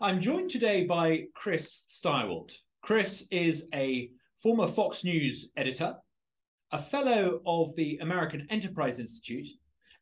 [0.00, 2.52] I'm joined today by Chris Stirewalt.
[2.80, 4.10] Chris is a
[4.42, 5.94] former Fox News editor,
[6.72, 9.46] a fellow of the American Enterprise Institute,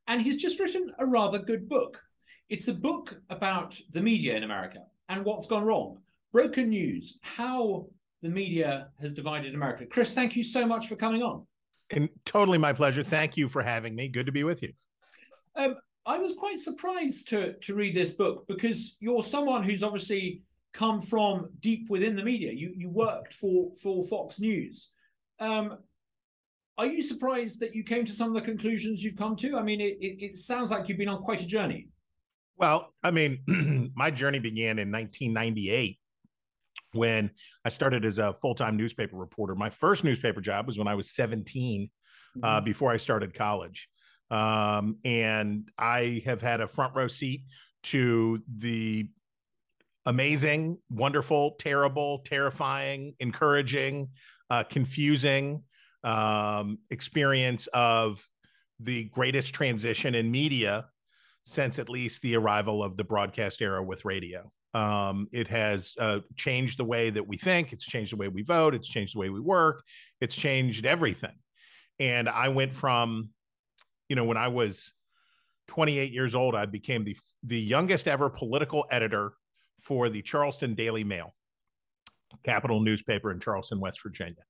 [0.07, 2.01] and he's just written a rather good book.
[2.49, 5.99] It's a book about the media in America and what's gone wrong.
[6.33, 7.87] Broken news, how
[8.23, 9.87] the media has divided America.
[9.87, 11.47] Chris, thank you so much for coming on.
[11.91, 13.03] And totally my pleasure.
[13.03, 14.09] Thank you for having me.
[14.09, 14.73] Good to be with you.
[15.57, 15.75] Um,
[16.07, 21.01] I was quite surprised to to read this book because you're someone who's obviously come
[21.01, 22.53] from deep within the media.
[22.53, 24.93] You you worked for for Fox News.
[25.39, 25.79] Um,
[26.79, 29.59] are you surprised that you came to some of the conclusions you've come to?
[29.59, 31.89] I mean, it, it, it sounds like you've been on quite a journey.
[32.57, 35.99] Well, I mean, my journey began in 1998
[36.93, 37.31] when
[37.67, 39.55] I started as a full time newspaper reporter.
[39.55, 42.45] My first newspaper job was when I was 17, uh, mm-hmm.
[42.45, 43.90] uh, before I started college.
[44.31, 47.45] Um, and I have had a front row seat
[47.85, 49.09] to the
[50.07, 54.11] amazing, wonderful, terrible, terrifying, encouraging,
[54.49, 55.63] uh, confusing
[56.05, 58.25] um, experience of
[58.79, 60.87] the greatest transition in media
[61.45, 64.51] since at least the arrival of the broadcast era with radio.
[64.73, 67.73] Um, it has uh, changed the way that we think.
[67.73, 68.75] It's changed the way we vote.
[68.75, 69.83] It's changed the way we work.
[70.21, 71.37] It's changed everything.
[71.99, 73.31] And I went from,
[74.11, 74.93] you know, when I was
[75.69, 79.33] 28 years old, I became the the youngest ever political editor
[79.81, 81.35] for the Charleston Daily Mail,
[82.45, 84.43] capital newspaper in Charleston, West Virginia.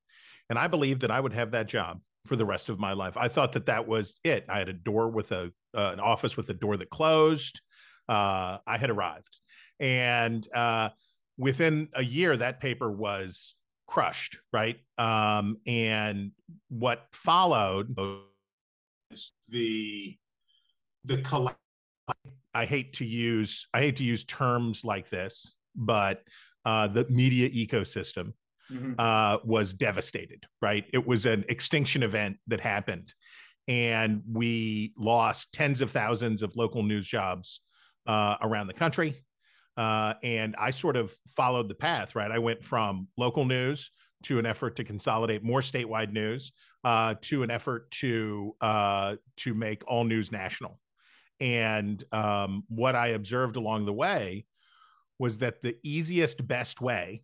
[0.48, 3.16] And I believed that I would have that job for the rest of my life.
[3.16, 4.46] I thought that that was it.
[4.48, 7.60] I had a door with a uh, an office with a door that closed.
[8.08, 9.38] Uh, I had arrived
[9.80, 10.90] and uh,
[11.38, 13.54] within a year that paper was
[13.88, 16.30] crushed right um, and
[16.68, 17.96] what followed
[19.48, 20.16] the
[21.04, 21.54] the
[22.54, 26.22] i hate to use i hate to use terms like this but
[26.66, 28.34] uh, the media ecosystem
[28.70, 28.92] mm-hmm.
[28.98, 33.12] uh, was devastated right it was an extinction event that happened
[33.68, 37.60] and we lost tens of thousands of local news jobs
[38.06, 39.14] uh, around the country
[39.76, 42.30] uh, and I sort of followed the path, right?
[42.30, 43.90] I went from local news
[44.24, 46.52] to an effort to consolidate more statewide news
[46.84, 50.78] uh, to an effort to uh, to make all news national.
[51.40, 54.44] And um, what I observed along the way
[55.18, 57.22] was that the easiest, best way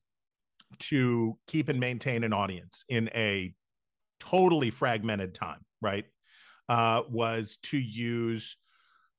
[0.78, 3.54] to keep and maintain an audience in a
[4.20, 6.04] totally fragmented time, right,
[6.68, 8.56] uh, was to use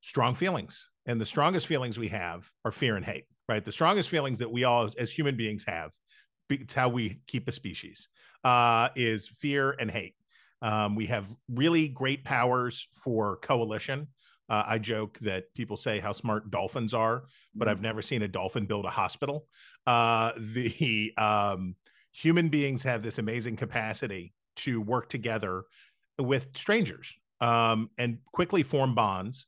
[0.01, 3.63] strong feelings and the strongest feelings we have are fear and hate, right?
[3.63, 5.91] The strongest feelings that we all as human beings have,
[6.50, 8.08] it's how we keep a species,
[8.44, 10.16] uh, is fear and hate.
[10.62, 14.08] Um, we have really great powers for coalition.
[14.50, 17.84] Uh, I joke that people say how smart dolphins are, but I've mm-hmm.
[17.84, 19.47] never seen a dolphin build a hospital.
[19.86, 21.75] Uh, the um,
[22.12, 25.63] human beings have this amazing capacity to work together
[26.18, 29.46] with strangers um, and quickly form bonds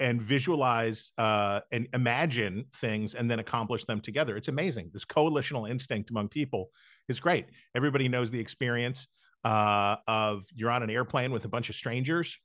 [0.00, 4.36] and visualize uh, and imagine things and then accomplish them together.
[4.36, 4.90] It's amazing.
[4.92, 6.70] This coalitional instinct among people
[7.08, 7.46] is great.
[7.74, 9.06] Everybody knows the experience
[9.44, 12.36] uh, of you're on an airplane with a bunch of strangers,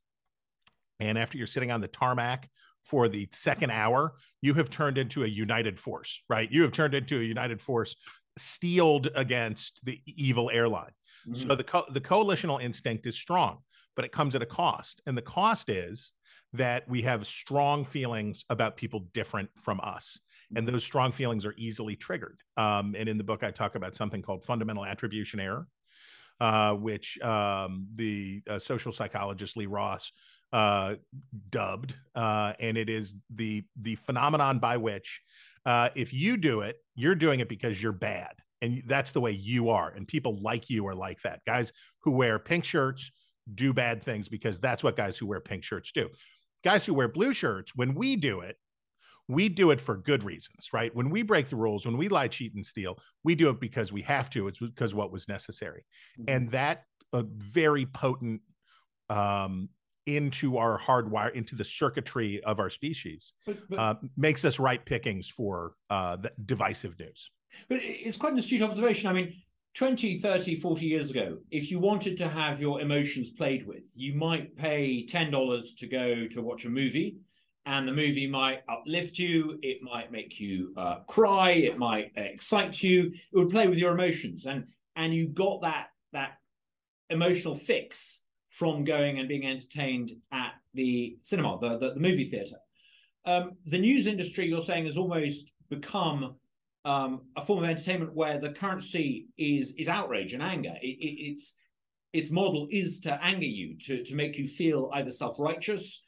[1.00, 2.48] and after you're sitting on the tarmac
[2.84, 6.50] for the second hour, you have turned into a united force, right?
[6.50, 7.96] You have turned into a united force
[8.38, 10.92] steeled against the evil airline.
[11.28, 11.48] Mm-hmm.
[11.48, 13.58] So the co- the coalitional instinct is strong,
[13.96, 16.12] but it comes at a cost, and the cost is
[16.52, 20.18] that we have strong feelings about people different from us.
[20.54, 22.38] And those strong feelings are easily triggered.
[22.56, 25.66] Um, and in the book, I talk about something called fundamental attribution error,
[26.40, 30.12] uh, which um, the uh, social psychologist Lee Ross
[30.52, 30.96] uh,
[31.48, 31.94] dubbed.
[32.14, 35.22] Uh, and it is the, the phenomenon by which,
[35.64, 38.32] uh, if you do it, you're doing it because you're bad.
[38.60, 39.88] And that's the way you are.
[39.88, 41.40] And people like you are like that.
[41.46, 43.10] Guys who wear pink shirts
[43.52, 46.08] do bad things because that's what guys who wear pink shirts do
[46.64, 48.56] guys who wear blue shirts, when we do it,
[49.28, 50.94] we do it for good reasons, right?
[50.94, 53.92] When we break the rules, when we lie, cheat, and steal, we do it because
[53.92, 54.48] we have to.
[54.48, 55.84] It's because what was necessary,
[56.18, 56.34] mm-hmm.
[56.34, 58.40] and that a very potent
[59.10, 59.68] um,
[60.06, 64.84] into our hardwire, into the circuitry of our species, but, but, uh, makes us right
[64.84, 67.30] pickings for uh, the divisive news.
[67.68, 69.08] But it's quite an astute observation.
[69.08, 69.34] I mean,
[69.74, 74.14] 20, 30, 40 years ago, if you wanted to have your emotions played with, you
[74.14, 77.16] might pay $10 to go to watch a movie,
[77.64, 82.82] and the movie might uplift you, it might make you uh, cry, it might excite
[82.82, 84.46] you, it would play with your emotions.
[84.46, 84.66] And
[84.96, 86.32] and you got that that
[87.08, 92.56] emotional fix from going and being entertained at the cinema, the, the, the movie theater.
[93.24, 96.34] um, the news industry, you're saying, has almost become
[96.84, 100.74] um, a form of entertainment where the currency is is outrage and anger.
[100.82, 101.54] It, it, it's
[102.12, 106.02] its model is to anger you, to to make you feel either self righteous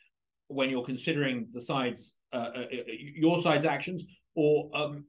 [0.49, 2.83] when you're considering the side's uh, uh, uh,
[3.15, 4.05] your side's actions,
[4.35, 5.05] or um,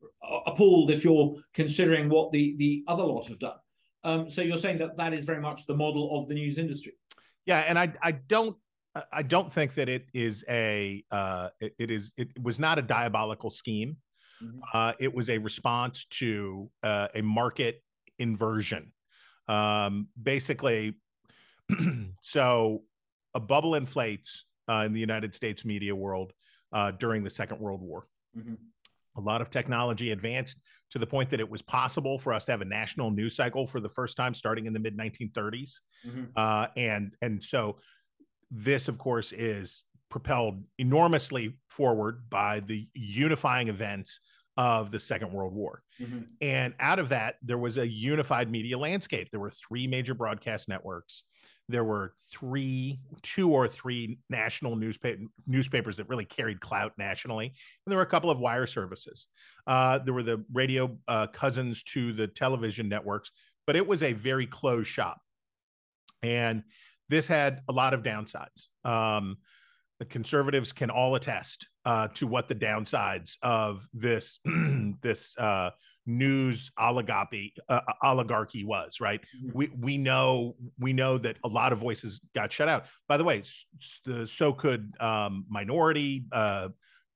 [0.45, 3.57] appalled if you're considering what the the other lot have done.
[4.03, 6.93] Um, so you're saying that that is very much the model of the news industry.
[7.45, 8.55] Yeah, and I I don't
[9.11, 12.81] I don't think that it is a uh, it, it is it was not a
[12.81, 13.97] diabolical scheme.
[14.45, 14.59] Mm-hmm.
[14.73, 17.81] Uh, it was a response to uh, a market
[18.19, 18.91] inversion.
[19.47, 20.95] Um, basically,
[22.21, 22.83] so
[23.33, 26.33] a bubble inflates uh, in the United States media world
[26.73, 28.07] uh, during the Second World War.
[28.37, 28.55] Mm-hmm.
[29.17, 30.61] A lot of technology advanced
[30.91, 33.65] to the point that it was possible for us to have a national news cycle
[33.65, 35.79] for the first time starting in the mid 1930s.
[36.05, 36.23] Mm-hmm.
[36.35, 37.77] Uh, and and so
[38.51, 44.19] this, of course, is propelled enormously forward by the unifying events
[44.57, 45.83] of the Second World War.
[45.99, 46.21] Mm-hmm.
[46.41, 49.29] And out of that, there was a unified media landscape.
[49.31, 51.23] There were three major broadcast networks.
[51.67, 57.91] There were three, two or three national newspaper newspapers that really carried clout nationally, and
[57.91, 59.27] there were a couple of wire services.
[59.65, 63.31] Uh, there were the radio uh, cousins to the television networks,
[63.65, 65.19] but it was a very closed shop.
[66.21, 66.63] And
[67.09, 68.67] this had a lot of downsides.
[68.83, 69.37] Um,
[69.99, 74.39] the conservatives can all attest uh, to what the downsides of this
[75.01, 75.69] this uh,
[76.05, 78.99] news oligarchy uh, oligarchy was.
[78.99, 79.21] Right?
[79.21, 79.57] Mm-hmm.
[79.57, 82.85] We we know we know that a lot of voices got shut out.
[83.07, 83.43] By the way,
[84.05, 86.69] the so could um, minority uh,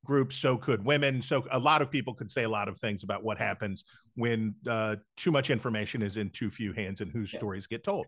[0.06, 1.22] groups, so could women.
[1.22, 3.84] So a lot of people could say a lot of things about what happens
[4.16, 7.40] when uh, too much information is in too few hands and whose yeah.
[7.40, 8.08] stories get told.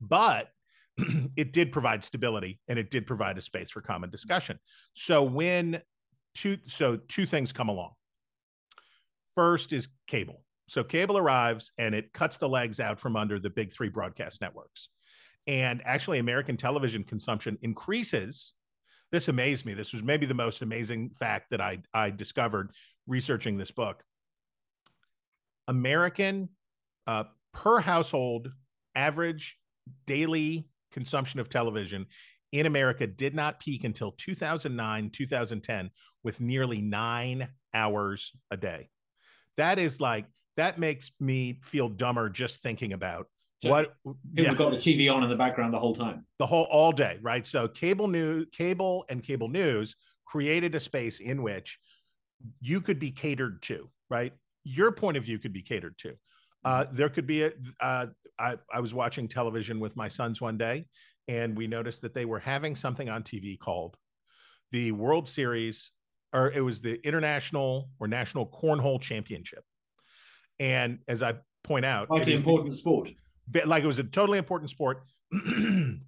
[0.00, 0.48] But
[1.36, 4.58] it did provide stability and it did provide a space for common discussion.
[4.94, 5.80] So when
[6.34, 7.92] two so two things come along.
[9.34, 10.42] First is cable.
[10.68, 14.40] So cable arrives and it cuts the legs out from under the big 3 broadcast
[14.40, 14.88] networks.
[15.46, 18.52] And actually American television consumption increases.
[19.10, 19.74] This amazed me.
[19.74, 22.72] This was maybe the most amazing fact that I I discovered
[23.06, 24.02] researching this book.
[25.66, 26.50] American
[27.06, 28.52] uh, per household
[28.94, 29.58] average
[30.06, 32.06] daily consumption of television
[32.52, 35.90] in America did not peak until 2009, 2010,
[36.22, 38.88] with nearly nine hours a day.
[39.56, 40.26] That is like,
[40.56, 43.28] that makes me feel dumber just thinking about
[43.60, 44.54] so what people yeah.
[44.54, 46.24] got the TV on in the background the whole time.
[46.38, 47.46] The whole all day, right?
[47.46, 49.96] So cable news, cable and cable news
[50.26, 51.78] created a space in which
[52.60, 54.32] you could be catered to, right?
[54.62, 56.14] Your point of view could be catered to.
[56.64, 57.52] Uh, there could be a.
[57.80, 58.06] Uh,
[58.38, 60.86] I, I was watching television with my sons one day,
[61.26, 63.96] and we noticed that they were having something on TV called
[64.70, 65.90] the World Series,
[66.32, 69.64] or it was the International or National Cornhole Championship.
[70.60, 71.34] And as I
[71.64, 73.10] point out, like an important the, sport,
[73.64, 75.02] like it was a totally important sport.
[75.32, 76.00] and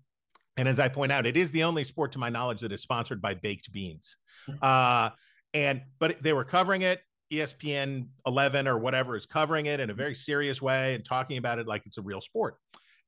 [0.57, 3.21] as I point out, it is the only sport, to my knowledge, that is sponsored
[3.21, 4.17] by baked beans.
[4.63, 5.11] Uh,
[5.53, 7.01] and but they were covering it
[7.33, 11.59] ESPN 11 or whatever is covering it in a very serious way and talking about
[11.59, 12.57] it like it's a real sport.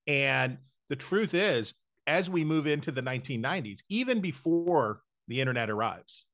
[0.07, 0.59] And
[0.89, 1.75] the truth is,
[2.07, 6.25] as we move into the 1990s, even before the internet arrives,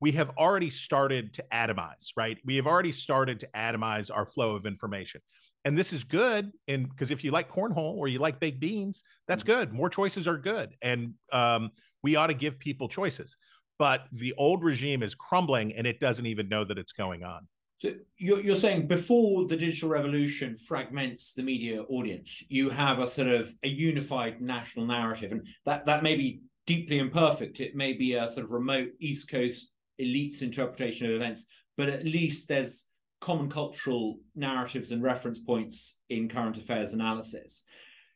[0.00, 2.38] we have already started to atomize, right?
[2.44, 5.20] We have already started to atomize our flow of information.
[5.64, 6.52] And this is good.
[6.68, 9.58] And because if you like cornhole or you like baked beans, that's mm-hmm.
[9.58, 9.72] good.
[9.72, 10.74] More choices are good.
[10.82, 11.70] And um,
[12.02, 13.36] we ought to give people choices
[13.78, 17.46] but the old regime is crumbling and it doesn't even know that it's going on.
[17.76, 23.06] So you're, you're saying before the digital revolution fragments the media audience, you have a
[23.06, 27.60] sort of a unified national narrative, and that that may be deeply imperfect.
[27.60, 29.70] It may be a sort of remote East Coast
[30.00, 32.86] elites interpretation of events, but at least there's
[33.20, 37.64] common cultural narratives and reference points in current affairs analysis.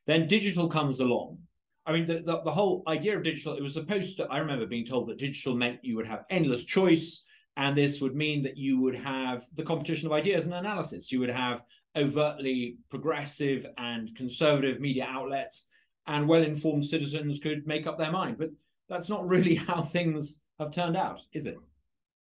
[0.07, 1.38] Then digital comes along,
[1.85, 4.67] I mean, the, the, the, whole idea of digital, it was supposed to, I remember
[4.67, 7.25] being told that digital meant you would have endless choice.
[7.57, 11.11] And this would mean that you would have the competition of ideas and analysis.
[11.11, 11.62] You would have
[11.97, 15.69] overtly progressive and conservative media outlets,
[16.07, 18.39] and well informed citizens could make up their mind.
[18.39, 18.51] But
[18.89, 21.59] that's not really how things have turned out, is it?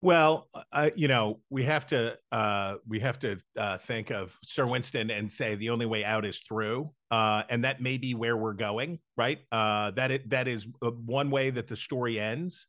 [0.01, 4.65] Well, uh, you know, we have to uh, we have to uh, think of Sir
[4.65, 8.38] Winston and say the only way out is through, uh, and that may be where
[8.38, 9.39] we're going, right?
[9.51, 12.68] Uh, that it, that is uh, one way that the story ends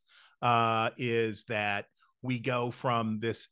[0.97, 1.87] is that
[2.23, 3.49] we go from this,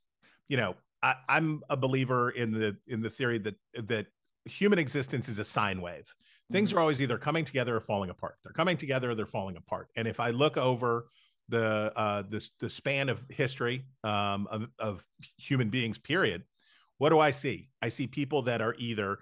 [0.49, 4.07] you know, I, I'm a believer in the in the theory that that
[4.45, 6.13] human existence is a sine wave.
[6.51, 6.79] Things mm-hmm.
[6.79, 8.37] are always either coming together or falling apart.
[8.43, 9.89] They're coming together or they're falling apart.
[9.97, 11.07] And if I look over
[11.49, 15.05] the uh, the, the span of history um, of, of
[15.37, 16.45] human beings, period,
[16.99, 17.69] what do I see?
[17.81, 19.19] I see people that are either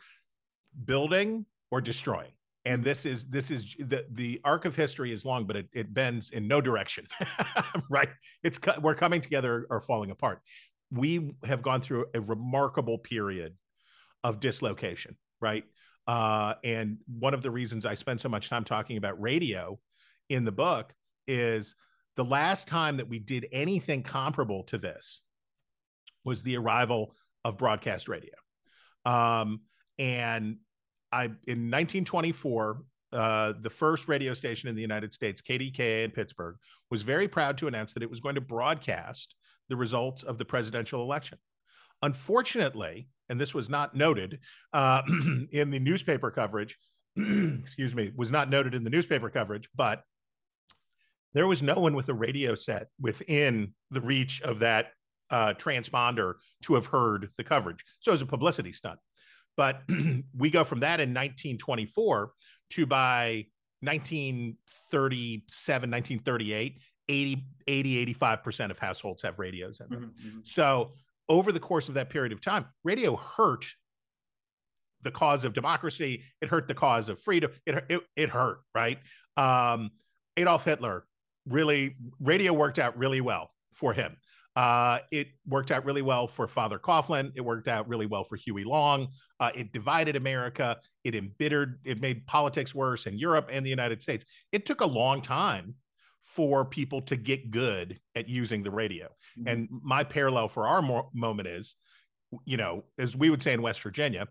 [0.85, 2.33] building or destroying.
[2.64, 5.95] And this is this is the the arc of history is long, but it, it
[5.95, 7.06] bends in no direction,
[7.90, 8.09] right?
[8.42, 10.40] It's we're coming together or falling apart.
[10.90, 13.54] We have gone through a remarkable period
[14.25, 15.64] of dislocation, right?
[16.09, 19.78] Uh, and one of the reasons I spend so much time talking about radio
[20.28, 20.92] in the book
[21.28, 21.75] is
[22.16, 25.20] the last time that we did anything comparable to this
[26.25, 28.35] was the arrival of broadcast radio.
[29.04, 29.61] Um,
[29.99, 30.56] and
[31.12, 32.82] I in 1924,
[33.12, 36.56] uh, the first radio station in the United States, KDKA in Pittsburgh,
[36.90, 39.35] was very proud to announce that it was going to broadcast
[39.68, 41.38] the results of the presidential election.
[42.02, 44.40] Unfortunately, and this was not noted
[44.73, 45.02] uh,
[45.52, 46.78] in the newspaper coverage,
[47.16, 50.02] excuse me, was not noted in the newspaper coverage, but
[51.37, 54.93] there was no one with a radio set within the reach of that
[55.31, 57.85] uh, transponder to have heard the coverage.
[58.00, 58.99] So it was a publicity stunt.
[59.55, 59.83] But
[60.37, 62.33] we go from that in 1924
[62.71, 63.47] to by
[63.81, 70.00] 1937, 1938, 80, 80 85% of households have radios in them.
[70.00, 70.38] Mm-hmm, mm-hmm.
[70.45, 70.93] So
[71.28, 73.66] over the course of that period of time, radio hurt
[75.02, 76.23] the cause of democracy.
[76.40, 77.50] It hurt the cause of freedom.
[77.66, 78.99] It, it, it hurt, right?
[79.37, 79.90] Um,
[80.38, 81.05] Adolf Hitler
[81.46, 84.16] really, radio worked out really well for him.
[84.56, 87.30] Uh, it worked out really well for Father Coughlin.
[87.34, 89.08] It worked out really well for Huey Long.
[89.38, 90.78] Uh, it divided America.
[91.04, 94.24] It embittered, it made politics worse in Europe and the United States.
[94.52, 95.74] It took a long time
[96.24, 99.06] for people to get good at using the radio.
[99.38, 99.48] Mm-hmm.
[99.48, 101.74] And my parallel for our mo- moment is,
[102.46, 104.26] you know, as we would say in West Virginia,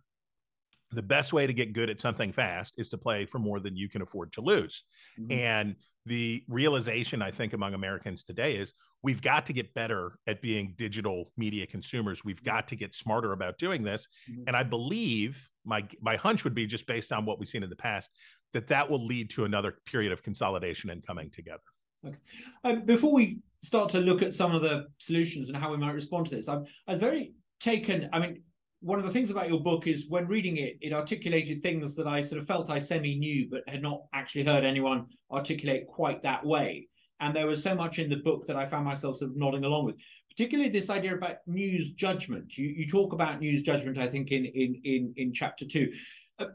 [0.92, 3.76] the best way to get good at something fast is to play for more than
[3.78, 4.84] you can afford to lose.
[5.20, 5.32] Mm-hmm.
[5.32, 5.76] And
[6.06, 10.76] the realization I think among Americans today is we've got to get better at being
[10.78, 12.24] digital media consumers.
[12.24, 12.46] We've mm-hmm.
[12.46, 14.08] got to get smarter about doing this.
[14.30, 14.44] Mm-hmm.
[14.48, 17.70] And I believe my my hunch would be just based on what we've seen in
[17.70, 18.10] the past
[18.54, 21.64] that that will lead to another period of consolidation and coming together.
[22.06, 22.18] Okay.
[22.64, 25.94] Um, before we start to look at some of the solutions and how we might
[25.94, 28.10] respond to this, I'm, I was very taken.
[28.14, 28.44] I mean,
[28.86, 32.06] one of the things about your book is when reading it, it articulated things that
[32.06, 36.22] I sort of felt I semi knew, but had not actually heard anyone articulate quite
[36.22, 36.88] that way.
[37.20, 39.66] And there was so much in the book that I found myself sort of nodding
[39.66, 39.96] along with,
[40.30, 42.60] particularly this idea about news judgment.
[42.60, 45.92] You, you talk about news judgment, I think, in in in, in chapter two.
[46.38, 46.46] Uh,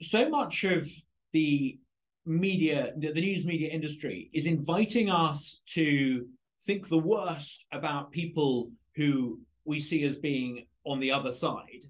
[0.00, 0.88] so much of
[1.32, 1.76] the
[2.24, 6.24] media, the, the news media industry, is inviting us to
[6.62, 11.84] think the worst about people who we see as being on the other side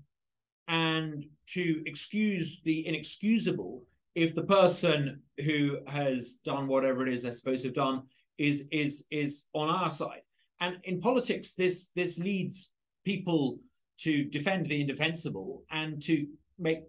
[0.68, 7.32] and to excuse the inexcusable if the person who has done whatever it is they're
[7.32, 8.02] supposed to have done
[8.38, 10.22] is is is on our side.
[10.60, 12.70] And in politics this this leads
[13.04, 13.58] people
[13.98, 16.26] to defend the indefensible and to
[16.58, 16.82] make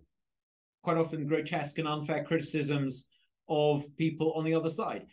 [0.83, 3.07] quite often grotesque and unfair criticisms
[3.49, 5.05] of people on the other side.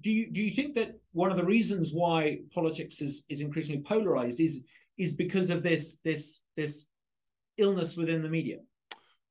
[0.00, 3.82] Do you do you think that one of the reasons why politics is is increasingly
[3.82, 4.64] polarized is
[4.98, 6.86] is because of this this this
[7.58, 8.58] illness within the media?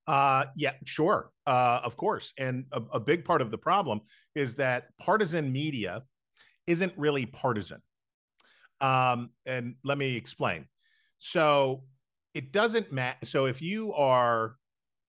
[0.08, 1.32] Uh yeah sure.
[1.46, 2.34] Uh of course.
[2.38, 4.02] And a, a big part of the problem
[4.36, 6.04] is that partisan media
[6.68, 7.82] isn't really partisan.
[8.82, 10.66] Um and let me explain.
[11.20, 11.84] So
[12.34, 14.56] it doesn't matter so if you are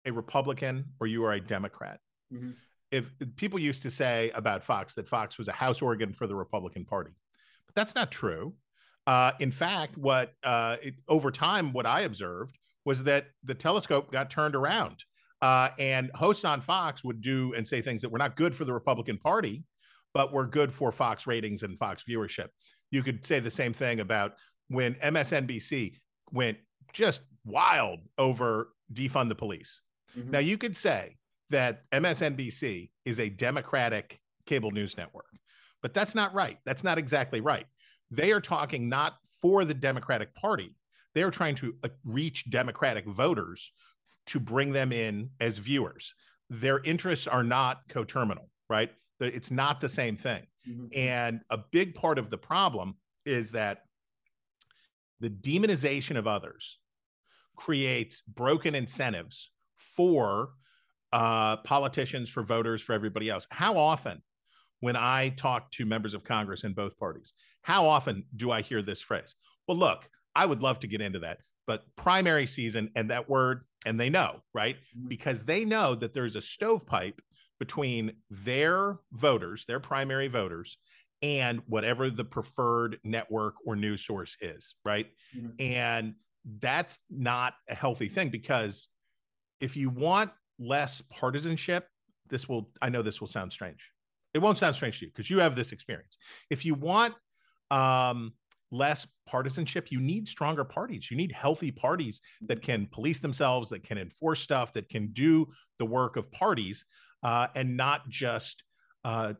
[0.05, 2.01] a republican or you are a democrat
[2.33, 2.51] mm-hmm.
[2.91, 6.35] if people used to say about fox that fox was a house organ for the
[6.35, 7.13] republican party.
[7.67, 8.55] But that's not true
[9.07, 14.13] uh, in fact, what uh, it, over time, what I observed was that the telescope
[14.13, 15.05] got turned around,
[15.41, 18.65] uh, and hosts on Fox would do and say things that were not good for
[18.65, 19.65] the Republican Party,
[20.15, 22.49] but were good for Fox ratings and Fox viewership.
[22.91, 24.35] You could say the same thing about
[24.69, 25.95] when MSNBC
[26.31, 26.59] went
[26.93, 29.81] just wild over defund the police.
[30.17, 30.31] Mm-hmm.
[30.31, 31.17] Now, you could say
[31.51, 35.27] that MSNBC is a Democratic cable news network,
[35.81, 36.59] but that's not right.
[36.65, 37.67] That's not exactly right
[38.13, 40.75] they are talking not for the Democratic Party.
[41.15, 43.73] They are trying to uh, reach Democratic voters
[44.27, 46.15] to bring them in as viewers.
[46.51, 48.91] Their interests are not coterminal, right?
[49.19, 50.43] It's not the same thing.
[50.69, 50.87] Mm-hmm.
[50.95, 53.85] And a big part of the problem is that
[55.21, 56.79] the demonization of others
[57.57, 60.51] creates broken incentives for
[61.13, 63.47] uh, politicians, for voters, for everybody else.
[63.51, 64.23] How often
[64.83, 67.33] when I talk to members of Congress in both parties.
[67.63, 69.35] How often do I hear this phrase?
[69.67, 73.63] Well, look, I would love to get into that, but primary season and that word,
[73.87, 74.77] and they know, right?
[74.77, 75.09] Mm-hmm.
[75.09, 77.21] Because they know that there's a stovepipe
[77.59, 80.79] between their voters, their primary voters,
[81.23, 85.07] and whatever the preferred network or news source is, right?
[85.37, 85.51] Mm-hmm.
[85.61, 86.15] And
[86.59, 88.89] that's not a healthy thing because
[89.61, 91.87] if you want less partisanship,
[92.29, 93.91] this will, I know this will sound strange.
[94.35, 96.17] It won't sound strange to you because you have this experience.
[96.51, 97.15] If you want
[97.73, 98.33] um,
[98.71, 101.11] less partisanship, you need stronger parties.
[101.11, 105.49] You need healthy parties that can police themselves, that can enforce stuff, that can do
[105.79, 106.85] the work of parties,
[107.23, 108.63] uh, and not just
[109.05, 109.35] uh,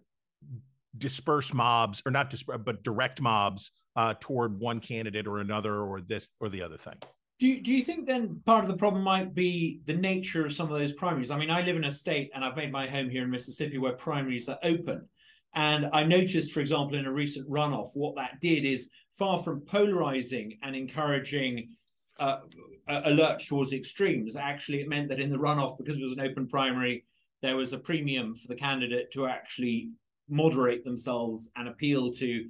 [0.99, 6.01] disperse mobs or not disperse, but direct mobs uh, toward one candidate or another or
[6.01, 6.97] this or the other thing.
[7.39, 10.53] Do you, do you think then part of the problem might be the nature of
[10.53, 11.31] some of those primaries?
[11.31, 13.79] I mean, I live in a state and I've made my home here in Mississippi
[13.79, 15.09] where primaries are open.
[15.55, 19.61] And I noticed, for example, in a recent runoff, what that did is far from
[19.61, 21.69] polarizing and encouraging
[22.19, 22.39] uh,
[22.89, 26.47] alert towards extremes, actually, it meant that in the runoff, because it was an open
[26.47, 27.05] primary,
[27.43, 29.91] there was a premium for the candidate to actually
[30.29, 32.49] moderate themselves and appeal to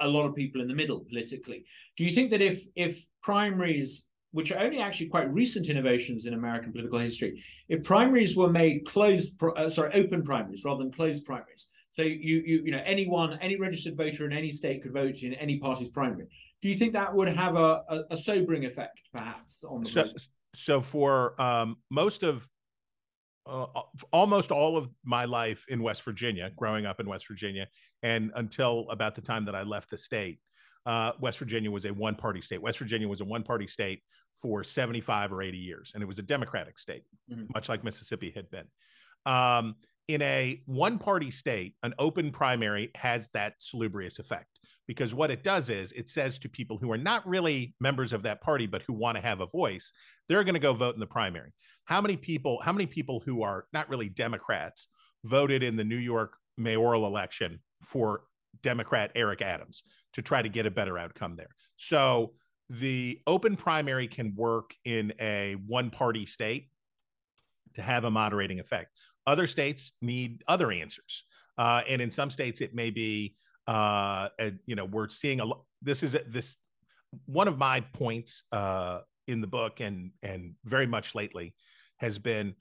[0.00, 1.64] a lot of people in the middle politically.
[1.96, 6.34] Do you think that if if primaries, which are only actually quite recent innovations in
[6.34, 11.24] American political history, if primaries were made closed, uh, sorry, open primaries rather than closed
[11.24, 15.22] primaries, so you you you know anyone, any registered voter in any state could vote
[15.22, 16.28] in any party's primary.
[16.62, 20.04] Do you think that would have a, a, a sobering effect, perhaps, on the so,
[20.54, 22.48] So for um, most of
[23.46, 23.66] uh,
[24.12, 27.66] almost all of my life in West Virginia, growing up in West Virginia,
[28.02, 30.38] and until about the time that I left the state,
[30.86, 32.62] uh, West Virginia was a one party state.
[32.62, 34.02] West Virginia was a one party state
[34.40, 37.44] for 75 or 80 years, and it was a Democratic state, mm-hmm.
[37.52, 38.66] much like Mississippi had been.
[39.26, 39.74] Um,
[40.08, 44.58] in a one party state, an open primary has that salubrious effect.
[44.86, 48.24] Because what it does is it says to people who are not really members of
[48.24, 49.92] that party but who want to have a voice
[50.30, 51.52] they're going to go vote in the primary.
[51.86, 54.86] How many people how many people who are not really democrats
[55.24, 58.22] voted in the new york mayoral election for
[58.62, 61.50] democrat eric adams to try to get a better outcome there?
[61.76, 62.34] So
[62.68, 66.68] the open primary can work in a one party state
[67.74, 68.90] to have a moderating effect
[69.26, 71.24] other states need other answers
[71.58, 73.34] uh, and in some states it may be
[73.70, 75.62] uh, and, you know, we're seeing a lot.
[75.80, 76.56] This is this
[77.26, 81.54] one of my points uh, in the book, and and very much lately
[81.98, 82.54] has been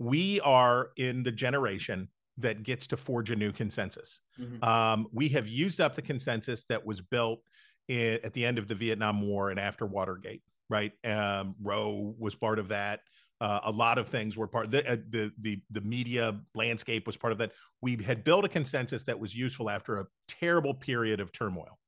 [0.00, 4.20] we are in the generation that gets to forge a new consensus.
[4.38, 4.62] Mm-hmm.
[4.62, 7.40] Um, we have used up the consensus that was built
[7.88, 10.42] in, at the end of the Vietnam War and after Watergate.
[10.68, 13.00] Right, um, Roe was part of that.
[13.40, 14.70] Uh, a lot of things were part.
[14.70, 17.52] The, uh, the the the media landscape was part of that.
[17.82, 21.78] We had built a consensus that was useful after a terrible period of turmoil,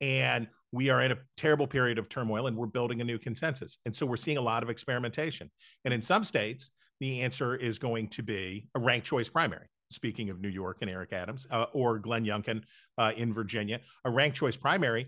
[0.00, 3.78] and we are in a terrible period of turmoil, and we're building a new consensus.
[3.86, 5.50] And so we're seeing a lot of experimentation.
[5.84, 6.70] And in some states,
[7.00, 9.66] the answer is going to be a ranked choice primary.
[9.90, 12.62] Speaking of New York and Eric Adams, uh, or Glenn Youngkin
[12.98, 15.06] uh, in Virginia, a ranked choice primary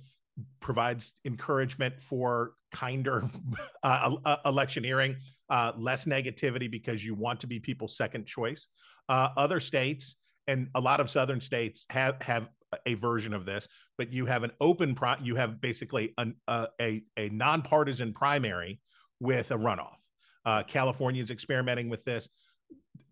[0.61, 3.25] provides encouragement for kinder
[3.83, 5.17] uh, electioneering
[5.51, 8.69] uh, less negativity because you want to be people's second choice.
[9.09, 12.49] Uh, other states and a lot of southern states have have
[12.85, 16.67] a version of this, but you have an open pro- you have basically an, uh,
[16.81, 18.81] a a nonpartisan primary
[19.21, 19.97] with a runoff.
[20.45, 22.29] Uh, California is experimenting with this,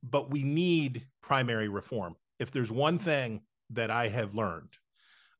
[0.02, 2.14] but we need primary reform.
[2.38, 4.70] If there's one thing that I have learned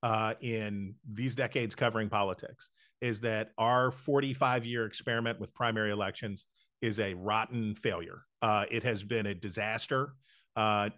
[0.02, 6.46] uh, in these decades covering politics, is that our 45 year experiment with primary elections
[6.82, 8.22] is a rotten failure.
[8.42, 10.14] Uh, it has been a disaster.
[10.56, 10.90] Uh,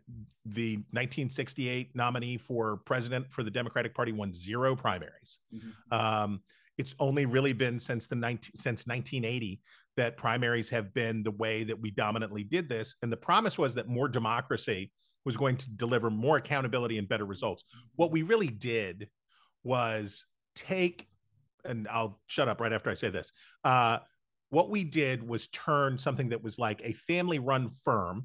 [0.45, 5.39] the 1968 nominee for president for the Democratic Party won zero primaries.
[5.55, 5.95] Mm-hmm.
[5.95, 6.41] Um,
[6.79, 9.61] it's only really been since the 19, since 1980
[9.97, 12.97] that primaries have been the way that we dominantly did this.
[13.03, 14.93] And the promise was that more democracy
[15.25, 17.65] was going to deliver more accountability and better results.
[17.97, 19.09] What we really did
[19.65, 21.09] was take,
[21.65, 23.33] and I'll shut up right after I say this.
[23.65, 23.99] Uh,
[24.57, 28.25] what we did was turn something that was like a family run firm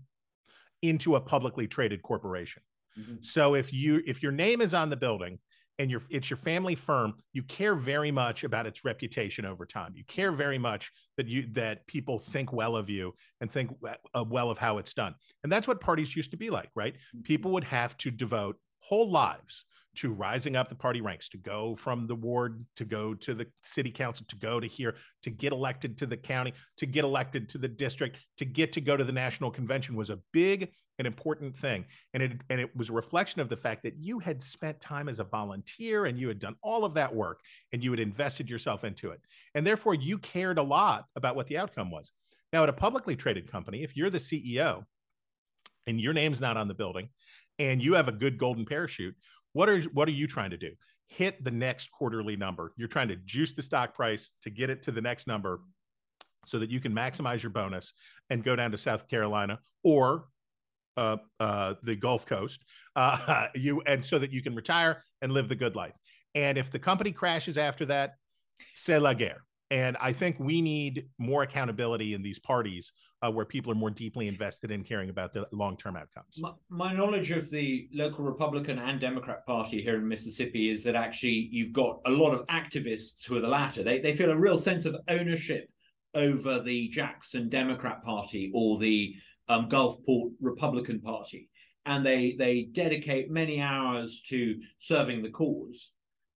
[0.82, 2.63] into a publicly traded corporation.
[2.98, 3.15] Mm-hmm.
[3.20, 5.39] So if you if your name is on the building
[5.78, 9.91] and your it's your family firm, you care very much about its reputation over time.
[9.94, 13.70] You care very much that you that people think well of you and think
[14.13, 15.15] uh, well of how it's done.
[15.44, 16.94] And that's what parties used to be like, right?
[16.94, 17.24] Mm-hmm.
[17.24, 19.65] People would have to devote whole lives
[19.97, 23.45] to rising up the party ranks, to go from the ward, to go to the
[23.63, 27.49] city council, to go to here, to get elected to the county, to get elected
[27.49, 31.08] to the district, to get to go to the national convention was a big and
[31.08, 31.86] important thing.
[32.13, 35.10] And it and it was a reflection of the fact that you had spent time
[35.10, 37.39] as a volunteer and you had done all of that work
[37.73, 39.19] and you had invested yourself into it.
[39.56, 42.12] And therefore you cared a lot about what the outcome was.
[42.54, 44.84] Now, at a publicly traded company, if you're the CEO
[45.88, 47.10] and your name's not on the building
[47.60, 49.15] and you have a good golden parachute,
[49.54, 50.72] What are what are you trying to do?
[51.08, 52.74] Hit the next quarterly number.
[52.78, 55.62] You're trying to juice the stock price to get it to the next number
[56.46, 57.94] so that you can maximize your bonus
[58.30, 60.26] and go down to South Carolina or
[60.98, 62.64] uh, uh, the Gulf Coast,
[62.96, 65.94] uh, you and so that you can retire and live the good life.
[66.36, 68.16] And if the company crashes after that,
[68.74, 69.44] c'est la guerre.
[69.72, 73.90] And I think we need more accountability in these parties uh, where people are more
[73.90, 76.38] deeply invested in caring about the long term outcomes.
[76.40, 80.96] My, my, knowledge of the local Republican and Democrat Party here in Mississippi is that
[80.96, 83.82] actually you've got a lot of activists who are the latter.
[83.82, 85.70] They, they feel a real sense of ownership
[86.16, 89.16] over the Jackson Democrat Party or the
[89.48, 91.50] um, Gulfport Republican Party.
[91.86, 95.92] And they, they dedicate many hours to serving the cause.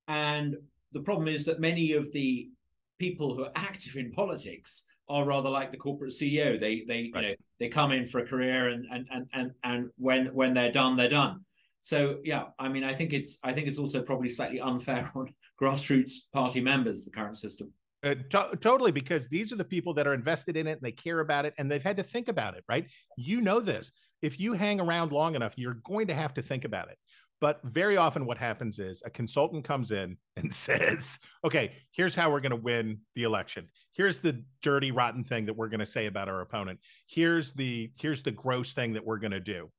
[0.08, 0.56] And
[0.94, 2.50] the problem is that many of the
[3.00, 6.60] people who are active in politics are rather like the corporate CEO.
[6.60, 7.24] They they right.
[7.24, 10.54] you know they come in for a career and and and and and when when
[10.54, 11.46] they're done, they're done.
[11.82, 15.34] So yeah, I mean, I think it's I think it's also probably slightly unfair on
[15.62, 17.72] grassroots party members the current system.
[18.04, 20.92] Uh, to- totally, because these are the people that are invested in it and they
[20.92, 22.86] care about it and they've had to think about it, right?
[23.18, 23.92] You know this.
[24.22, 26.98] If you hang around long enough, you're going to have to think about it.
[27.42, 32.32] But very often, what happens is a consultant comes in and says, okay, here's how
[32.32, 33.68] we're going to win the election.
[33.94, 36.80] Here's the dirty, rotten thing that we're going to say about our opponent.
[37.08, 39.70] Here's the here's the gross thing that we're going to do.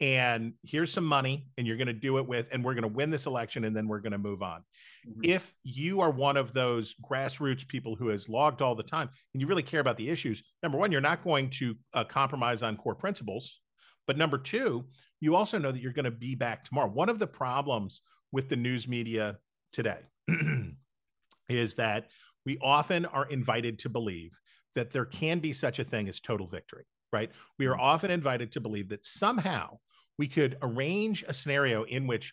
[0.00, 2.88] And here's some money, and you're going to do it with, and we're going to
[2.88, 4.64] win this election, and then we're going to move on.
[5.08, 5.20] Mm-hmm.
[5.22, 9.40] If you are one of those grassroots people who has logged all the time and
[9.40, 12.76] you really care about the issues, number one, you're not going to uh, compromise on
[12.76, 13.60] core principles.
[14.06, 14.84] But number two,
[15.20, 16.88] you also know that you're going to be back tomorrow.
[16.88, 18.00] One of the problems
[18.32, 19.38] with the news media
[19.72, 20.00] today
[21.48, 22.08] is that
[22.44, 24.32] we often are invited to believe
[24.74, 27.30] that there can be such a thing as total victory, right?
[27.58, 29.78] We are often invited to believe that somehow
[30.18, 32.32] we could arrange a scenario in which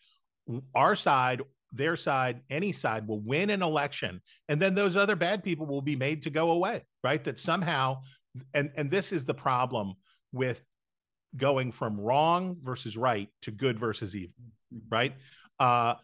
[0.75, 5.43] our side, their side, any side will win an election, and then those other bad
[5.43, 7.23] people will be made to go away, right?
[7.23, 8.01] That somehow,
[8.53, 9.93] and and this is the problem
[10.31, 10.63] with
[11.37, 14.35] going from wrong versus right to good versus evil,
[14.73, 14.93] mm-hmm.
[14.93, 15.13] right?
[15.59, 15.95] Uh,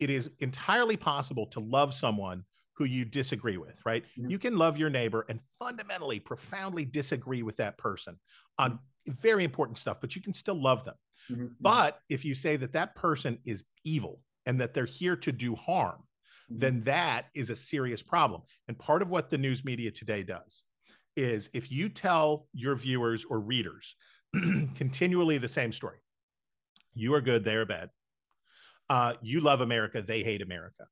[0.00, 4.04] it is entirely possible to love someone who you disagree with, right?
[4.18, 4.30] Mm-hmm.
[4.30, 8.18] You can love your neighbor and fundamentally, profoundly disagree with that person
[8.58, 9.12] on mm-hmm.
[9.12, 10.96] very important stuff, but you can still love them.
[11.30, 11.46] Mm-hmm.
[11.60, 15.54] But if you say that that person is evil and that they're here to do
[15.54, 16.02] harm,
[16.50, 16.58] mm-hmm.
[16.58, 18.42] then that is a serious problem.
[18.66, 20.64] And part of what the news media today does
[21.16, 23.96] is if you tell your viewers or readers
[24.76, 25.98] continually the same story.
[26.94, 27.90] You are good, they are bad.
[28.88, 30.86] Uh, you love America, they hate America.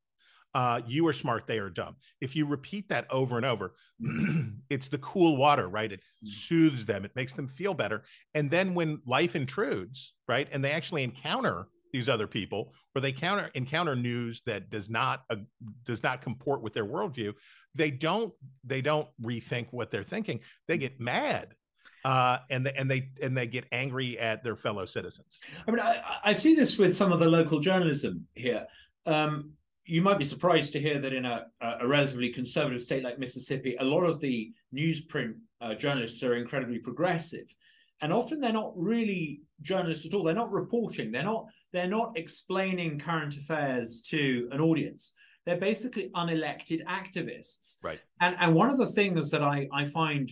[0.53, 1.94] Uh, you are smart, they are dumb.
[2.20, 3.74] If you repeat that over and over,
[4.70, 5.92] it's the cool water, right?
[5.92, 6.29] It mm.
[6.29, 8.03] soothes them, it makes them feel better.
[8.35, 13.12] And then when life intrudes, right, and they actually encounter these other people, or they
[13.12, 15.37] counter encounter news that does not uh,
[15.85, 17.35] does not comport with their worldview,
[17.74, 18.33] they don't
[18.64, 20.40] they don't rethink what they're thinking.
[20.68, 21.55] They get mad
[22.04, 25.38] uh, and they, and they and they get angry at their fellow citizens.
[25.66, 28.66] I mean, I, I see this with some of the local journalism here.
[29.06, 29.52] Um,
[29.84, 33.76] you might be surprised to hear that in a, a, relatively conservative state like Mississippi,
[33.80, 37.52] a lot of the newsprint uh, journalists are incredibly progressive,
[38.00, 40.22] and often they're not really journalists at all.
[40.22, 41.10] They're not reporting.
[41.10, 41.46] They're not.
[41.72, 45.14] They're not explaining current affairs to an audience.
[45.46, 47.78] They're basically unelected activists.
[47.82, 48.00] Right.
[48.20, 50.30] And and one of the things that I I find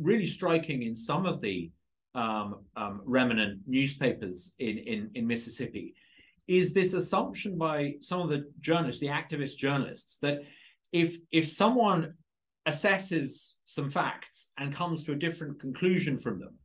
[0.00, 1.70] really striking in some of the
[2.14, 5.94] um, um, remnant newspapers in, in, in Mississippi
[6.48, 10.40] is this assumption by some of the journalists, the activist journalists, that
[10.92, 12.14] if if someone
[12.66, 16.58] assesses some facts and comes to a different conclusion from them,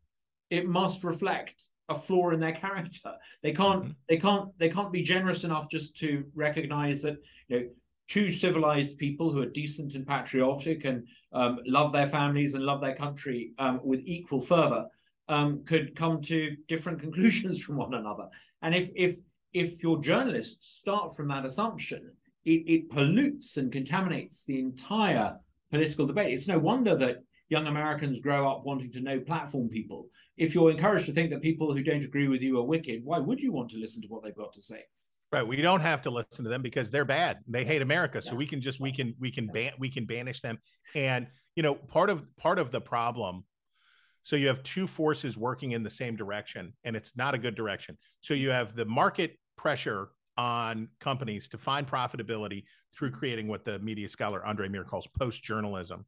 [0.50, 3.13] it must reflect a flaw in their character.
[3.43, 3.91] They can't mm-hmm.
[4.10, 7.17] they can't they can't be generous enough just to recognize that
[7.48, 7.67] you know
[8.08, 12.82] two civilized people who are decent and patriotic and um, love their families and love
[12.82, 14.88] their country um, with equal fervor
[15.28, 18.28] um, could come to different conclusions from one another.
[18.62, 19.18] And if if
[19.54, 22.12] if your journalists start from that assumption,
[22.44, 25.38] it, it pollutes and contaminates the entire
[25.72, 26.34] political debate.
[26.34, 30.08] It's no wonder that young Americans grow up wanting to know platform people.
[30.38, 33.20] If you're encouraged to think that people who don't agree with you are wicked, why
[33.20, 34.84] would you want to listen to what they've got to say?
[35.32, 35.46] Right.
[35.46, 37.40] We don't have to listen to them because they're bad.
[37.48, 38.22] They hate America.
[38.22, 38.38] So yeah.
[38.38, 40.58] we can just we can we can ban we can banish them.
[40.94, 43.44] And you know, part of part of the problem.
[44.24, 47.56] So you have two forces working in the same direction, and it's not a good
[47.56, 47.98] direction.
[48.22, 53.80] So you have the market pressure on companies to find profitability through creating what the
[53.80, 56.06] media scholar Andrey Mir calls post journalism.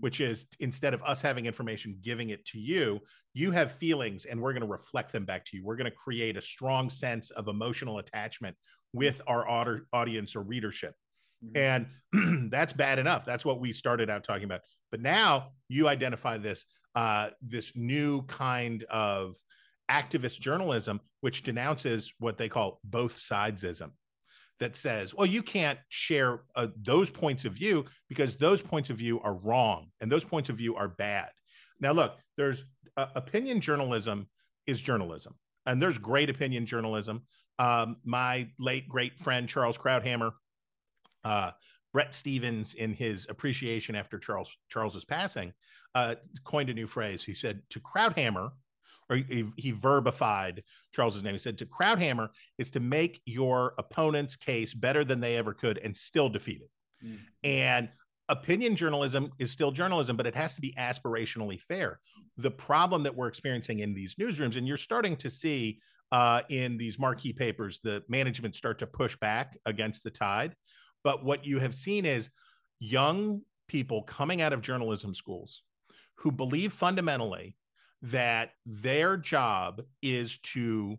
[0.00, 3.00] Which is instead of us having information, giving it to you,
[3.34, 5.64] you have feelings and we're going to reflect them back to you.
[5.64, 8.56] We're going to create a strong sense of emotional attachment
[8.92, 9.48] with our
[9.92, 10.94] audience or readership.
[11.44, 11.86] Mm-hmm.
[12.12, 13.24] And that's bad enough.
[13.24, 14.60] That's what we started out talking about.
[14.90, 19.36] But now you identify this uh, this new kind of
[19.90, 23.92] activist journalism, which denounces what they call both sidesism
[24.62, 28.96] that says, well, you can't share uh, those points of view because those points of
[28.96, 31.30] view are wrong and those points of view are bad.
[31.80, 32.64] Now, look, there's
[32.96, 34.28] uh, opinion journalism
[34.68, 35.34] is journalism,
[35.66, 37.22] and there's great opinion journalism.
[37.58, 40.30] Um, my late great friend Charles Krauthammer,
[41.24, 41.50] uh,
[41.92, 45.52] Bret Stephens, in his appreciation after Charles Charles's passing,
[45.96, 47.24] uh, coined a new phrase.
[47.24, 48.50] He said, "To Krauthammer,
[49.12, 50.62] or he, he verbified
[50.94, 51.34] Charles's name.
[51.34, 55.78] He said to Krauthammer is to make your opponent's case better than they ever could
[55.78, 57.06] and still defeat it.
[57.06, 57.18] Mm.
[57.44, 57.88] And
[58.28, 62.00] opinion journalism is still journalism, but it has to be aspirationally fair.
[62.38, 66.76] The problem that we're experiencing in these newsrooms, and you're starting to see uh, in
[66.76, 70.54] these marquee papers, the management start to push back against the tide.
[71.04, 72.30] But what you have seen is
[72.78, 75.62] young people coming out of journalism schools
[76.16, 77.56] who believe fundamentally
[78.02, 80.98] that their job is to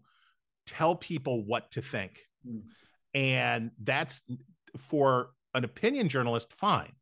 [0.65, 2.19] tell people what to think.
[2.47, 2.61] Mm.
[3.13, 4.21] And that's
[4.77, 6.93] for an opinion journalist, fine.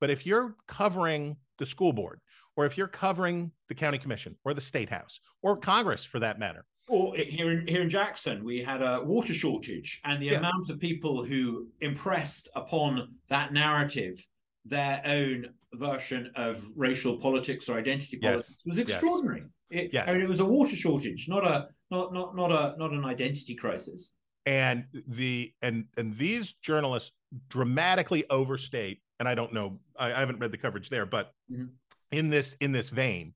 [0.00, 2.20] But if you're covering the school board,
[2.56, 6.38] or if you're covering the county commission, or the state house, or Congress for that
[6.38, 10.38] matter, or here in here in Jackson, we had a water shortage, and the yeah.
[10.38, 14.26] amount of people who impressed upon that narrative
[14.64, 18.66] their own version of racial politics or identity politics yes.
[18.66, 19.44] was extraordinary.
[19.70, 19.84] Yes.
[19.84, 20.08] It, yes.
[20.08, 23.04] I mean, it was a water shortage, not a not not not a not an
[23.04, 24.14] identity crisis.
[24.46, 27.12] And the and and these journalists
[27.48, 31.66] dramatically overstate, and I don't know, I, I haven't read the coverage there, but mm-hmm.
[32.10, 33.34] in this in this vein,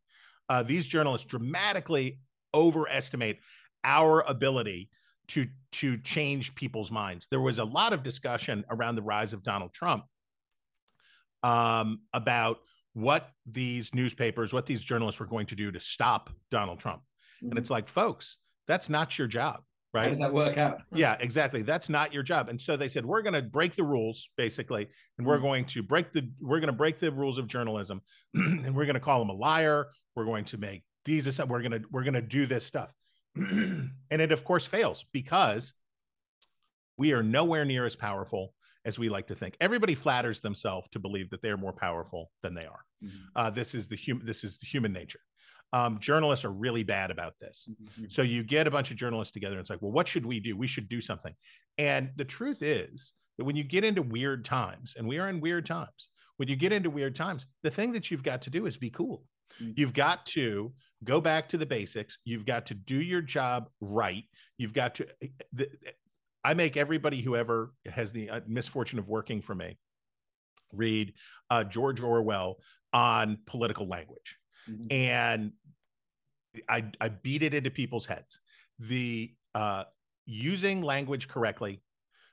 [0.49, 2.19] uh, these journalists dramatically
[2.53, 3.39] overestimate
[3.85, 4.91] our ability
[5.29, 7.29] to to change people's minds.
[7.31, 10.05] There was a lot of discussion around the rise of Donald Trump
[11.45, 12.59] um, about
[12.95, 17.03] what these newspapers, what these journalists were going to do to stop Donald Trump.
[17.03, 17.51] Mm-hmm.
[17.51, 19.61] And it's like, folks, that's not your job.
[19.93, 20.05] Right.
[20.05, 20.83] How did that work out?
[20.93, 21.63] yeah, exactly.
[21.63, 22.49] That's not your job.
[22.49, 25.45] And so they said, we're going to break the rules, basically, and we're mm-hmm.
[25.45, 28.01] going to break the we're going to break the rules of journalism,
[28.35, 29.89] and we're going to call him a liar.
[30.17, 31.39] We're going to make these.
[31.39, 32.91] We're going to we're going to do this stuff,
[33.37, 35.75] and it of course fails because
[36.97, 38.53] we are nowhere near as powerful
[38.85, 39.57] as we like to think.
[39.61, 42.85] Everybody flatters themselves to believe that they're more powerful than they are.
[43.03, 43.17] Mm-hmm.
[43.35, 44.27] Uh, this is the human.
[44.27, 45.21] This is human nature.
[45.73, 47.69] Um, journalists are really bad about this.
[47.69, 48.05] Mm-hmm.
[48.09, 50.39] So you get a bunch of journalists together, and it's like, well, what should we
[50.39, 50.57] do?
[50.57, 51.35] We should do something.
[51.79, 55.41] And the truth is that when you get into weird times, and we are in
[55.41, 58.67] weird times, when you get into weird times, the thing that you've got to do
[58.67, 59.25] is be cool.
[59.61, 59.73] Mm-hmm.
[59.77, 62.19] You've got to go back to the basics.
[62.25, 64.25] You've got to do your job right.
[64.59, 65.07] You've got to
[65.53, 65.69] the,
[66.45, 69.79] I make everybody who ever has the uh, misfortune of working for me
[70.73, 71.15] read
[71.51, 72.59] uh, George Orwell
[72.93, 74.37] on political language.
[74.69, 74.87] Mm-hmm.
[74.91, 75.53] And
[76.69, 78.41] I, I beat it into people's heads.
[78.79, 79.85] The uh,
[80.27, 81.83] using language correctly,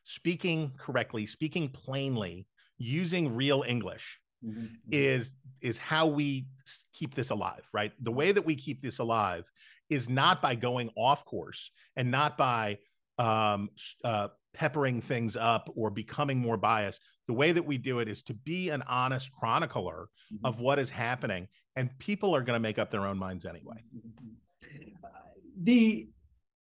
[0.03, 2.47] speaking correctly, speaking plainly,
[2.77, 4.65] using real English mm-hmm.
[4.91, 6.47] is is how we
[6.93, 7.91] keep this alive, right?
[8.01, 9.49] The way that we keep this alive
[9.89, 12.77] is not by going off course and not by
[13.21, 13.69] um,
[14.03, 17.01] uh, peppering things up or becoming more biased.
[17.27, 20.45] The way that we do it is to be an honest chronicler mm-hmm.
[20.45, 23.77] of what is happening, and people are going to make up their own minds anyway.
[25.63, 26.09] The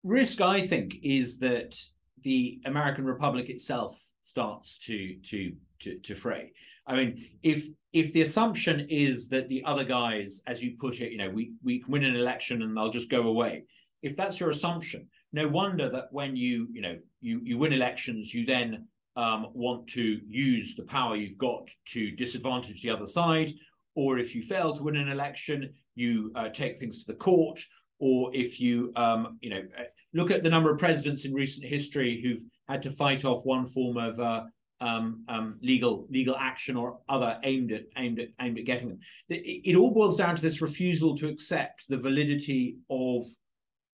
[0.02, 1.76] risk, I think, is that
[2.22, 6.52] the American Republic itself starts to to to, to fray.
[6.86, 11.12] I mean, if if the assumption is that the other guys, as you put it,
[11.12, 13.64] you know, we we win an election and they'll just go away.
[14.02, 18.32] If that's your assumption, no wonder that when you you know you you win elections,
[18.34, 23.50] you then um, want to use the power you've got to disadvantage the other side,
[23.94, 27.60] or if you fail to win an election, you uh, take things to the court,
[27.98, 31.66] or if you um, you know uh, look at the number of presidents in recent
[31.66, 34.44] history who've had to fight off one form of uh,
[34.80, 38.98] um, um, legal legal action or other aimed at aimed at aimed at getting them.
[39.28, 43.26] It, it all boils down to this refusal to accept the validity of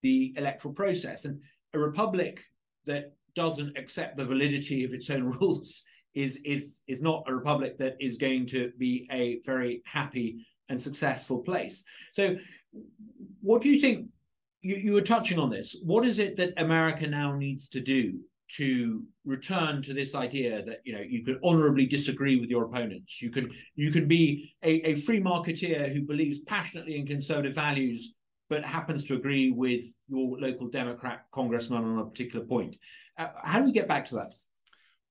[0.02, 1.24] the electoral process.
[1.24, 1.40] And
[1.74, 2.40] a republic
[2.86, 5.82] that doesn't accept the validity of its own rules
[6.14, 10.80] is is is not a republic that is going to be a very happy and
[10.80, 11.84] successful place.
[12.12, 12.36] So,
[13.40, 14.08] what do you think?
[14.62, 15.76] You, you were touching on this.
[15.84, 18.20] What is it that America now needs to do
[18.56, 23.22] to return to this idea that you know you can honorably disagree with your opponents.
[23.22, 28.14] You can you can be a, a free marketeer who believes passionately in conservative values,
[28.50, 32.76] but happens to agree with your local Democrat congressman on a particular point.
[33.16, 34.34] Uh, how do we get back to that?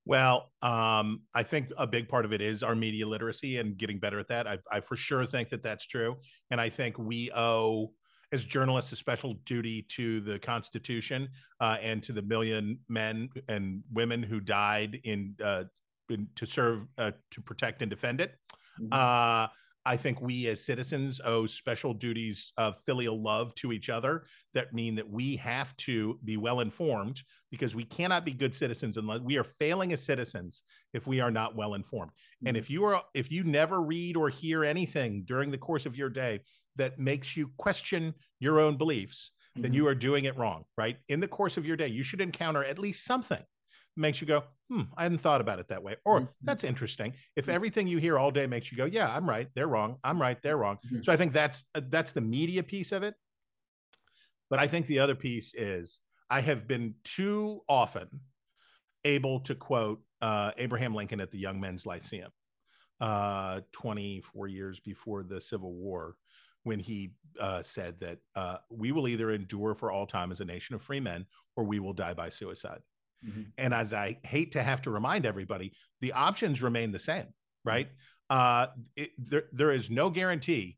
[0.05, 3.97] Well, um, I think a big part of it is our media literacy and getting
[3.97, 4.45] better at that.
[4.45, 6.17] I, I for sure think that that's true,
[6.51, 7.91] and I think we owe
[8.31, 13.83] as journalists a special duty to the Constitution uh, and to the million men and
[13.91, 15.63] women who died in, uh,
[16.09, 18.35] in to serve uh, to protect and defend it.
[18.79, 19.49] Mm-hmm.
[19.85, 24.73] I think we as citizens owe special duties of filial love to each other that
[24.73, 29.21] mean that we have to be well informed because we cannot be good citizens unless
[29.21, 30.63] we are failing as citizens
[30.93, 32.11] if we are not well informed.
[32.11, 32.47] Mm-hmm.
[32.47, 35.95] And if you are if you never read or hear anything during the course of
[35.95, 36.41] your day
[36.75, 39.63] that makes you question your own beliefs, mm-hmm.
[39.63, 40.97] then you are doing it wrong, right?
[41.07, 43.43] In the course of your day, you should encounter at least something
[43.99, 45.97] makes you go, hmm, I hadn't thought about it that way.
[46.05, 46.31] Or mm-hmm.
[46.43, 47.13] that's interesting.
[47.35, 47.55] If mm-hmm.
[47.55, 50.41] everything you hear all day makes you go, yeah, I'm right, they're wrong, I'm right,
[50.41, 50.77] they're wrong.
[50.85, 51.03] Mm-hmm.
[51.03, 53.15] So I think that's uh, that's the media piece of it.
[54.49, 58.07] But I think the other piece is I have been too often
[59.05, 62.31] able to quote uh, Abraham Lincoln at the Young Men's Lyceum,
[62.99, 66.15] uh, 24 years before the Civil War,
[66.63, 70.45] when he uh, said that uh, we will either endure for all time as a
[70.45, 72.81] nation of free men or we will die by suicide.
[73.25, 73.41] Mm-hmm.
[73.57, 77.27] And as I hate to have to remind everybody, the options remain the same,
[77.65, 77.89] right?
[78.29, 80.77] Uh, it, there, there is no guarantee.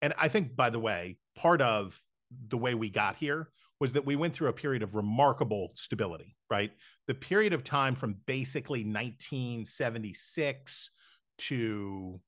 [0.00, 2.00] And I think, by the way, part of
[2.48, 6.36] the way we got here was that we went through a period of remarkable stability,
[6.48, 6.70] right?
[7.08, 10.90] The period of time from basically 1976
[11.38, 12.20] to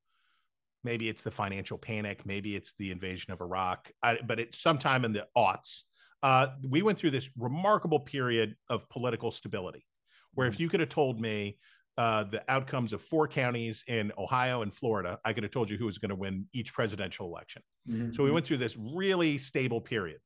[0.83, 5.05] maybe it's the financial panic, maybe it's the invasion of Iraq, I, but it's sometime
[5.05, 5.83] in the aughts
[6.25, 9.85] uh, we went through this remarkable period of political stability,
[10.33, 10.63] where if mm-hmm.
[10.63, 11.59] you could have told me
[11.99, 15.77] uh, the outcomes of four counties in Ohio and Florida, I could have told you
[15.77, 17.61] who was going to win each presidential election.
[17.89, 18.15] Mm-hmm.
[18.15, 20.19] So we went through this really stable period.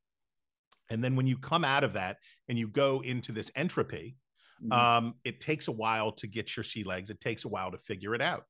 [0.89, 2.15] And then when you come out of that
[2.47, 4.15] and you go into this entropy,
[4.63, 4.71] mm-hmm.
[4.71, 7.09] um, it takes a while to get your sea legs.
[7.09, 8.45] It takes a while to figure it out.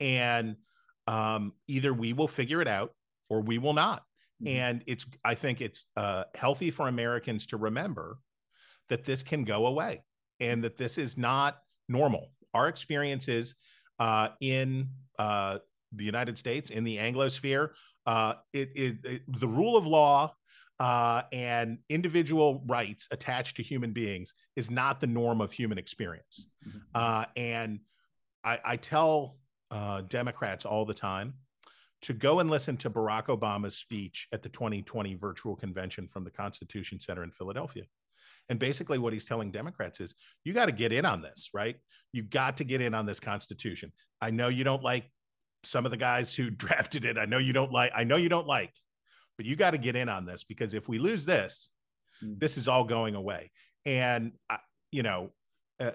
[0.00, 0.56] And
[1.06, 2.94] um, either we will figure it out
[3.28, 4.02] or we will not.
[4.42, 4.56] Mm-hmm.
[4.56, 8.18] And it's, I think it's uh, healthy for Americans to remember
[8.88, 10.02] that this can go away
[10.40, 12.30] and that this is not normal.
[12.54, 13.54] Our experiences
[13.98, 15.58] uh, in uh,
[15.92, 17.70] the United States, in the Anglosphere,
[18.06, 20.32] uh, it, it, it, the rule of law
[20.78, 26.46] uh, and individual rights attached to human beings is not the norm of human experience.
[26.66, 26.78] Mm-hmm.
[26.94, 27.80] Uh, and
[28.44, 29.38] I, I tell
[29.70, 31.34] uh, Democrats all the time
[32.06, 36.30] to go and listen to Barack Obama's speech at the 2020 virtual convention from the
[36.30, 37.82] Constitution Center in Philadelphia.
[38.48, 40.14] And basically, what he's telling Democrats is
[40.44, 41.74] you got to get in on this, right?
[42.12, 43.90] You got to get in on this Constitution.
[44.20, 45.10] I know you don't like
[45.64, 47.18] some of the guys who drafted it.
[47.18, 48.72] I know you don't like, I know you don't like,
[49.36, 51.70] but you got to get in on this because if we lose this,
[52.24, 52.38] mm.
[52.38, 53.50] this is all going away.
[53.84, 54.58] And, uh,
[54.92, 55.32] you know,
[55.80, 55.92] uh,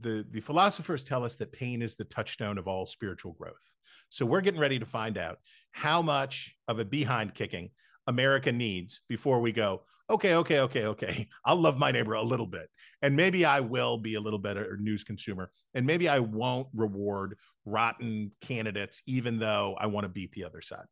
[0.00, 3.70] the the philosophers tell us that pain is the touchstone of all spiritual growth.
[4.10, 5.38] So we're getting ready to find out
[5.72, 7.70] how much of a behind kicking
[8.06, 11.28] America needs before we go, okay, okay, okay, okay.
[11.44, 12.68] I'll love my neighbor a little bit.
[13.02, 15.50] And maybe I will be a little better news consumer.
[15.74, 20.62] And maybe I won't reward rotten candidates, even though I want to beat the other
[20.62, 20.86] side.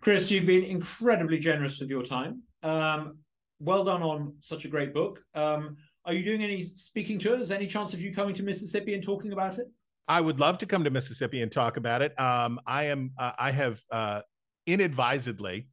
[0.00, 2.42] Chris, you've been incredibly generous with your time.
[2.62, 3.18] Um,
[3.60, 5.20] well done on such a great book.
[5.34, 5.76] Um,
[6.08, 7.50] are you doing any speaking tours?
[7.50, 9.66] Any chance of you coming to Mississippi and talking about it?
[10.08, 12.18] I would love to come to Mississippi and talk about it.
[12.18, 13.12] Um, I am.
[13.18, 14.22] Uh, I have uh,
[14.66, 15.68] inadvisedly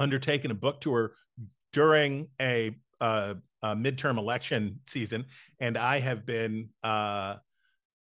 [0.00, 1.12] undertaken a book tour
[1.72, 5.26] during a, uh, a midterm election season,
[5.60, 7.36] and I have been uh,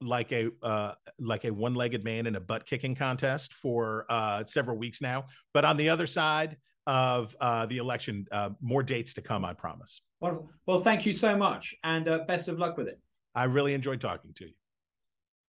[0.02, 4.78] like a uh, like a one-legged man in a butt kicking contest for uh, several
[4.78, 5.28] weeks now.
[5.54, 9.46] But on the other side of uh, the election, uh, more dates to come.
[9.46, 10.02] I promise.
[10.22, 10.50] Wonderful.
[10.66, 13.00] Well, thank you so much, and uh, best of luck with it.
[13.36, 14.54] I really enjoyed talking to you.